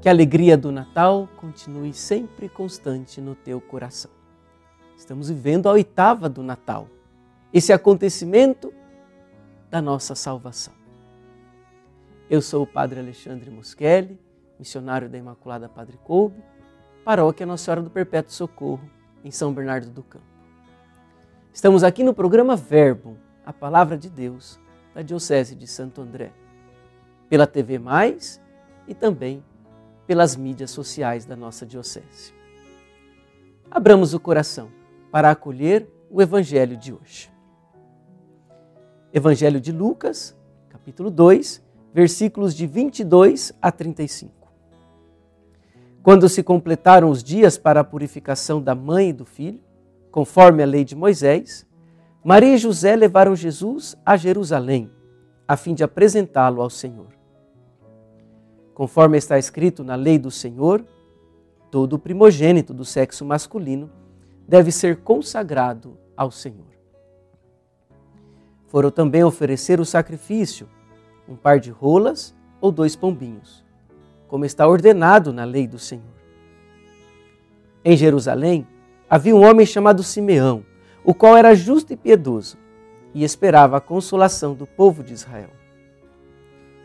Que 0.00 0.08
a 0.08 0.12
alegria 0.12 0.56
do 0.56 0.72
Natal 0.72 1.28
continue 1.36 1.92
sempre 1.92 2.48
constante 2.48 3.20
no 3.20 3.34
teu 3.34 3.60
coração. 3.60 4.10
Estamos 4.96 5.28
vivendo 5.28 5.68
a 5.68 5.72
oitava 5.72 6.26
do 6.26 6.42
Natal, 6.42 6.88
esse 7.52 7.70
acontecimento 7.70 8.72
da 9.70 9.82
nossa 9.82 10.14
salvação. 10.14 10.72
Eu 12.30 12.40
sou 12.40 12.62
o 12.62 12.66
Padre 12.66 13.00
Alexandre 13.00 13.50
Moschelli, 13.50 14.18
missionário 14.58 15.06
da 15.06 15.18
Imaculada 15.18 15.68
Padre 15.68 15.98
Coube, 16.02 16.42
paróquia 17.04 17.44
Nossa 17.44 17.64
Senhora 17.64 17.82
do 17.82 17.90
Perpétuo 17.90 18.32
Socorro, 18.32 18.88
em 19.22 19.30
São 19.30 19.52
Bernardo 19.52 19.90
do 19.90 20.02
Campo. 20.02 20.24
Estamos 21.52 21.84
aqui 21.84 22.02
no 22.02 22.14
programa 22.14 22.56
Verbo, 22.56 23.18
a 23.44 23.52
Palavra 23.52 23.98
de 23.98 24.08
Deus, 24.08 24.58
da 24.94 25.02
Diocese 25.02 25.54
de 25.54 25.66
Santo 25.66 26.00
André, 26.00 26.32
pela 27.28 27.46
TV 27.46 27.78
Mais 27.78 28.40
e 28.88 28.94
também 28.94 29.44
pelas 30.10 30.34
mídias 30.34 30.72
sociais 30.72 31.24
da 31.24 31.36
nossa 31.36 31.64
Diocese. 31.64 32.34
Abramos 33.70 34.12
o 34.12 34.18
coração 34.18 34.68
para 35.08 35.30
acolher 35.30 35.88
o 36.10 36.20
Evangelho 36.20 36.76
de 36.76 36.92
hoje. 36.92 37.30
Evangelho 39.12 39.60
de 39.60 39.70
Lucas, 39.70 40.36
capítulo 40.68 41.12
2, 41.12 41.62
versículos 41.94 42.56
de 42.56 42.66
22 42.66 43.52
a 43.62 43.70
35. 43.70 44.52
Quando 46.02 46.28
se 46.28 46.42
completaram 46.42 47.08
os 47.08 47.22
dias 47.22 47.56
para 47.56 47.78
a 47.78 47.84
purificação 47.84 48.60
da 48.60 48.74
mãe 48.74 49.10
e 49.10 49.12
do 49.12 49.24
filho, 49.24 49.60
conforme 50.10 50.60
a 50.60 50.66
lei 50.66 50.84
de 50.84 50.96
Moisés, 50.96 51.64
Maria 52.24 52.56
e 52.56 52.58
José 52.58 52.96
levaram 52.96 53.36
Jesus 53.36 53.96
a 54.04 54.16
Jerusalém, 54.16 54.90
a 55.46 55.56
fim 55.56 55.72
de 55.72 55.84
apresentá-lo 55.84 56.62
ao 56.62 56.68
Senhor. 56.68 57.19
Conforme 58.80 59.18
está 59.18 59.38
escrito 59.38 59.84
na 59.84 59.94
lei 59.94 60.18
do 60.18 60.30
Senhor, 60.30 60.82
todo 61.70 61.98
primogênito 61.98 62.72
do 62.72 62.82
sexo 62.82 63.26
masculino 63.26 63.90
deve 64.48 64.72
ser 64.72 65.02
consagrado 65.02 65.98
ao 66.16 66.30
Senhor. 66.30 66.64
Foram 68.68 68.90
também 68.90 69.22
oferecer 69.22 69.80
o 69.80 69.84
sacrifício, 69.84 70.66
um 71.28 71.36
par 71.36 71.60
de 71.60 71.70
rolas 71.70 72.34
ou 72.58 72.72
dois 72.72 72.96
pombinhos, 72.96 73.62
como 74.26 74.46
está 74.46 74.66
ordenado 74.66 75.30
na 75.30 75.44
lei 75.44 75.66
do 75.66 75.78
Senhor. 75.78 76.16
Em 77.84 77.94
Jerusalém 77.98 78.66
havia 79.10 79.36
um 79.36 79.46
homem 79.46 79.66
chamado 79.66 80.02
Simeão, 80.02 80.64
o 81.04 81.12
qual 81.12 81.36
era 81.36 81.54
justo 81.54 81.92
e 81.92 81.98
piedoso 81.98 82.56
e 83.12 83.24
esperava 83.24 83.76
a 83.76 83.80
consolação 83.82 84.54
do 84.54 84.66
povo 84.66 85.04
de 85.04 85.12
Israel. 85.12 85.59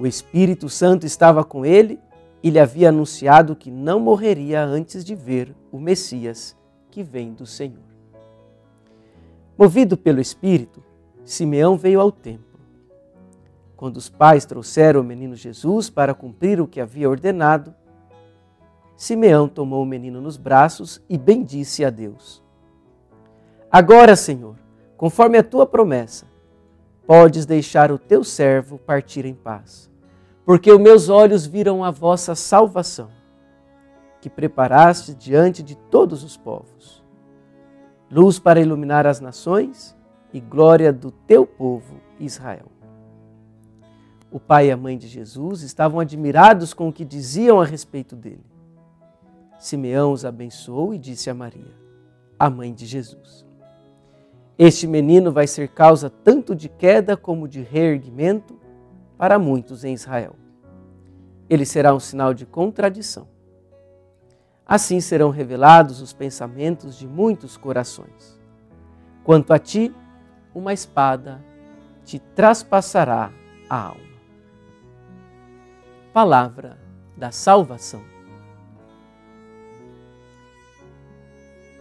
O 0.00 0.06
Espírito 0.06 0.66
Santo 0.70 1.04
estava 1.04 1.44
com 1.44 1.62
ele 1.62 2.00
e 2.42 2.48
lhe 2.48 2.58
havia 2.58 2.88
anunciado 2.88 3.54
que 3.54 3.70
não 3.70 4.00
morreria 4.00 4.64
antes 4.64 5.04
de 5.04 5.14
ver 5.14 5.54
o 5.70 5.78
Messias 5.78 6.56
que 6.90 7.02
vem 7.02 7.34
do 7.34 7.44
Senhor. 7.44 7.84
Movido 9.58 9.98
pelo 9.98 10.18
Espírito, 10.18 10.82
Simeão 11.22 11.76
veio 11.76 12.00
ao 12.00 12.10
templo. 12.10 12.58
Quando 13.76 13.98
os 13.98 14.08
pais 14.08 14.46
trouxeram 14.46 15.02
o 15.02 15.04
menino 15.04 15.36
Jesus 15.36 15.90
para 15.90 16.14
cumprir 16.14 16.62
o 16.62 16.66
que 16.66 16.80
havia 16.80 17.10
ordenado, 17.10 17.74
Simeão 18.96 19.46
tomou 19.46 19.82
o 19.82 19.86
menino 19.86 20.18
nos 20.18 20.38
braços 20.38 21.02
e 21.10 21.18
bendisse 21.18 21.84
a 21.84 21.90
Deus. 21.90 22.42
Agora, 23.70 24.16
Senhor, 24.16 24.56
conforme 24.96 25.36
a 25.36 25.44
tua 25.44 25.66
promessa, 25.66 26.24
podes 27.06 27.44
deixar 27.44 27.92
o 27.92 27.98
teu 27.98 28.24
servo 28.24 28.78
partir 28.78 29.26
em 29.26 29.34
paz, 29.34 29.89
porque 30.44 30.72
os 30.72 30.80
meus 30.80 31.08
olhos 31.08 31.46
viram 31.46 31.84
a 31.84 31.90
vossa 31.90 32.34
salvação, 32.34 33.10
que 34.20 34.28
preparaste 34.28 35.14
diante 35.14 35.62
de 35.62 35.76
todos 35.76 36.24
os 36.24 36.36
povos, 36.36 37.02
luz 38.10 38.38
para 38.38 38.60
iluminar 38.60 39.06
as 39.06 39.20
nações 39.20 39.96
e 40.32 40.40
glória 40.40 40.92
do 40.92 41.10
teu 41.10 41.46
povo 41.46 42.00
Israel. 42.18 42.66
O 44.30 44.38
pai 44.38 44.68
e 44.68 44.70
a 44.70 44.76
mãe 44.76 44.96
de 44.96 45.08
Jesus 45.08 45.62
estavam 45.62 45.98
admirados 45.98 46.72
com 46.72 46.88
o 46.88 46.92
que 46.92 47.04
diziam 47.04 47.60
a 47.60 47.64
respeito 47.64 48.14
dele. 48.14 48.44
Simeão 49.58 50.12
os 50.12 50.24
abençoou 50.24 50.94
e 50.94 50.98
disse 50.98 51.28
a 51.28 51.34
Maria, 51.34 51.74
a 52.38 52.48
mãe 52.48 52.72
de 52.72 52.86
Jesus: 52.86 53.44
Este 54.56 54.86
menino 54.86 55.32
vai 55.32 55.46
ser 55.46 55.68
causa 55.68 56.08
tanto 56.08 56.54
de 56.54 56.68
queda 56.68 57.16
como 57.16 57.48
de 57.48 57.60
reerguimento 57.60 58.59
para 59.20 59.38
muitos 59.38 59.84
em 59.84 59.92
Israel. 59.92 60.34
Ele 61.46 61.66
será 61.66 61.94
um 61.94 62.00
sinal 62.00 62.32
de 62.32 62.46
contradição. 62.46 63.28
Assim 64.66 64.98
serão 64.98 65.28
revelados 65.28 66.00
os 66.00 66.14
pensamentos 66.14 66.96
de 66.96 67.06
muitos 67.06 67.54
corações. 67.54 68.40
Quanto 69.22 69.52
a 69.52 69.58
ti, 69.58 69.94
uma 70.54 70.72
espada 70.72 71.38
te 72.02 72.18
traspassará 72.18 73.30
a 73.68 73.88
alma. 73.88 74.00
Palavra 76.14 76.78
da 77.14 77.30
salvação. 77.30 78.02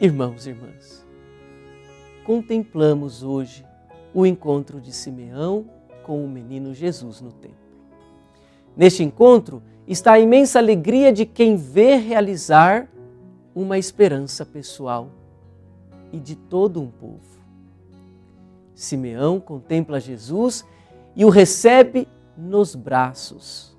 Irmãos 0.00 0.46
e 0.46 0.50
irmãs, 0.50 1.06
contemplamos 2.24 3.22
hoje 3.22 3.64
o 4.12 4.26
encontro 4.26 4.80
de 4.80 4.92
Simeão 4.92 5.78
com 6.04 6.24
o 6.24 6.28
menino 6.28 6.74
Jesus 6.74 7.20
no 7.20 7.32
templo. 7.32 7.58
Neste 8.76 9.02
encontro 9.02 9.62
está 9.86 10.12
a 10.12 10.20
imensa 10.20 10.58
alegria 10.58 11.12
de 11.12 11.26
quem 11.26 11.56
vê 11.56 11.96
realizar 11.96 12.88
uma 13.54 13.78
esperança 13.78 14.46
pessoal 14.46 15.10
e 16.12 16.18
de 16.18 16.36
todo 16.36 16.80
um 16.80 16.90
povo. 16.90 17.40
Simeão 18.74 19.38
contempla 19.38 20.00
Jesus 20.00 20.64
e 21.14 21.24
o 21.24 21.28
recebe 21.28 22.08
nos 22.36 22.74
braços. 22.74 23.76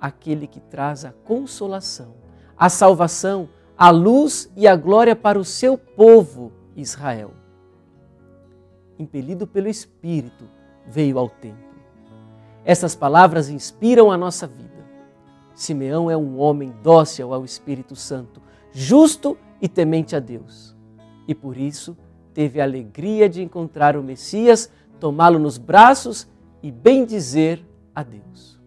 Aquele 0.00 0.46
que 0.46 0.60
traz 0.60 1.04
a 1.04 1.12
consolação, 1.12 2.14
a 2.56 2.68
salvação, 2.68 3.48
a 3.76 3.90
luz 3.90 4.50
e 4.56 4.66
a 4.66 4.74
glória 4.74 5.14
para 5.14 5.38
o 5.38 5.44
seu 5.44 5.76
povo 5.78 6.52
Israel. 6.74 7.32
Impelido 8.98 9.46
pelo 9.46 9.68
Espírito, 9.68 10.44
veio 10.88 11.18
ao 11.18 11.28
templo. 11.28 11.68
Essas 12.64 12.94
palavras 12.94 13.48
inspiram 13.48 14.10
a 14.10 14.16
nossa 14.16 14.46
vida. 14.46 14.68
Simeão 15.54 16.10
é 16.10 16.16
um 16.16 16.38
homem 16.38 16.72
dócil 16.82 17.32
ao 17.34 17.44
Espírito 17.44 17.96
Santo, 17.96 18.40
justo 18.72 19.36
e 19.60 19.68
temente 19.68 20.14
a 20.14 20.20
Deus. 20.20 20.76
E 21.26 21.34
por 21.34 21.56
isso, 21.56 21.96
teve 22.32 22.60
a 22.60 22.64
alegria 22.64 23.28
de 23.28 23.42
encontrar 23.42 23.96
o 23.96 24.02
Messias, 24.02 24.70
tomá-lo 25.00 25.38
nos 25.38 25.58
braços 25.58 26.28
e 26.62 26.70
bendizer 26.70 27.64
a 27.94 28.02
Deus. 28.02 28.60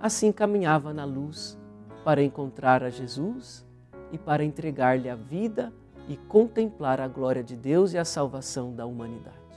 Assim 0.00 0.30
caminhava 0.30 0.92
na 0.92 1.04
luz 1.04 1.58
para 2.04 2.22
encontrar 2.22 2.82
a 2.82 2.90
Jesus 2.90 3.66
e 4.12 4.18
para 4.18 4.44
entregar-lhe 4.44 5.08
a 5.08 5.14
vida 5.14 5.72
e 6.08 6.16
contemplar 6.16 7.00
a 7.00 7.08
glória 7.08 7.42
de 7.42 7.56
Deus 7.56 7.92
e 7.92 7.98
a 7.98 8.04
salvação 8.04 8.74
da 8.74 8.86
humanidade. 8.86 9.47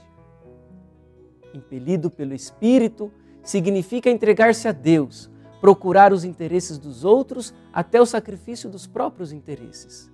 Impelido 1.54 2.10
pelo 2.10 2.34
Espírito, 2.34 3.12
significa 3.42 4.08
entregar-se 4.10 4.68
a 4.68 4.72
Deus, 4.72 5.30
procurar 5.60 6.12
os 6.12 6.24
interesses 6.24 6.78
dos 6.78 7.04
outros 7.04 7.52
até 7.72 8.00
o 8.00 8.06
sacrifício 8.06 8.70
dos 8.70 8.86
próprios 8.86 9.32
interesses 9.32 10.12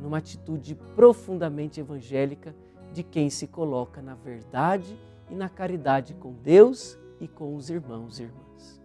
numa 0.00 0.18
atitude 0.18 0.74
profundamente 0.94 1.80
evangélica 1.80 2.54
de 2.92 3.02
quem 3.02 3.28
se 3.28 3.46
coloca 3.46 4.00
na 4.00 4.14
verdade 4.14 4.98
e 5.30 5.34
na 5.34 5.48
caridade 5.48 6.14
com 6.14 6.32
Deus 6.32 6.98
e 7.20 7.28
com 7.28 7.54
os 7.54 7.68
irmãos 7.68 8.18
e 8.18 8.24
irmãs. 8.24 8.80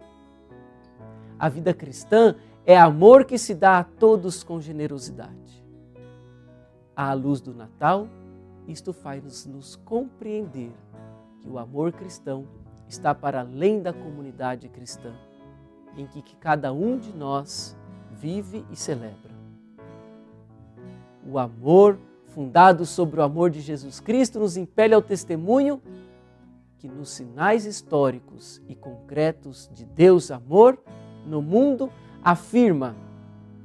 A 1.38 1.48
vida 1.48 1.72
cristã 1.72 2.36
é 2.66 2.76
amor 2.76 3.24
que 3.24 3.38
se 3.38 3.54
dá 3.54 3.78
a 3.78 3.84
todos 3.84 4.42
com 4.42 4.60
generosidade. 4.60 5.64
À 6.94 7.12
luz 7.12 7.40
do 7.40 7.54
Natal, 7.54 8.08
isto 8.66 8.92
faz 8.92 9.46
nos 9.46 9.76
compreender 9.76 10.72
que 11.44 11.50
o 11.50 11.58
amor 11.58 11.92
cristão 11.92 12.48
está 12.88 13.14
para 13.14 13.40
além 13.40 13.82
da 13.82 13.92
comunidade 13.92 14.68
cristã, 14.68 15.12
em 15.96 16.06
que 16.06 16.22
cada 16.36 16.72
um 16.72 16.98
de 16.98 17.12
nós 17.12 17.76
vive 18.10 18.64
e 18.70 18.76
celebra 18.76 19.34
o 21.26 21.38
amor, 21.38 21.98
fundado 22.26 22.84
sobre 22.84 23.20
o 23.20 23.22
amor 23.22 23.50
de 23.50 23.60
Jesus 23.60 24.00
Cristo, 24.00 24.38
nos 24.38 24.56
impele 24.56 24.94
ao 24.94 25.02
testemunho 25.02 25.80
que 26.78 26.88
nos 26.88 27.10
sinais 27.10 27.64
históricos 27.64 28.60
e 28.68 28.74
concretos 28.74 29.70
de 29.72 29.84
Deus 29.84 30.30
amor 30.30 30.78
no 31.26 31.40
mundo 31.40 31.90
afirma 32.22 32.94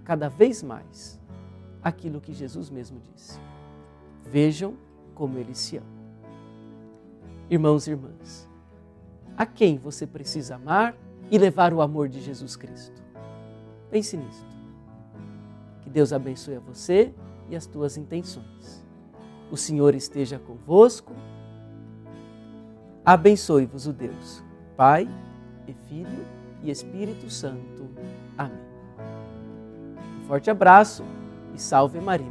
cada 0.06 0.30
vez 0.30 0.64
mais 0.64 1.20
aquilo 1.84 2.22
que 2.22 2.34
Jesus 2.34 2.70
mesmo 2.70 3.00
disse. 3.14 3.40
Vejam 4.24 4.76
como 5.14 5.38
ele 5.38 5.56
se 5.56 5.78
ama. 5.78 5.99
Irmãos 7.50 7.88
e 7.88 7.92
irmãs, 7.92 8.48
a 9.36 9.44
quem 9.44 9.78
você 9.78 10.06
precisa 10.06 10.56
amar 10.56 10.96
e 11.31 11.38
levar 11.38 11.74
o 11.74 11.81
amor 11.81 12.07
de 12.07 12.22
Jesus 12.22 12.56
Cristo? 12.56 13.01
Pense 13.90 14.16
nisto. 14.16 14.46
Que 15.81 15.90
Deus 15.90 16.13
abençoe 16.13 16.57
a 16.57 16.60
você 16.60 17.12
e 17.50 17.56
as 17.56 17.66
tuas 17.66 17.98
intenções. 17.98 18.86
O 19.50 19.57
Senhor 19.57 19.96
esteja 19.96 20.38
convosco. 20.38 21.16
Abençoe-vos 23.04 23.88
o 23.88 23.94
Deus, 23.94 24.44
Pai 24.78 25.10
e 25.68 25.74
Filho 25.88 26.25
e 26.62 26.69
Espírito 26.69 27.31
Santo. 27.31 27.90
Amém. 28.38 28.60
Um 30.22 30.28
forte 30.28 30.52
abraço 30.52 31.04
e 31.56 31.60
salve 31.60 32.00
Maria 32.00 32.30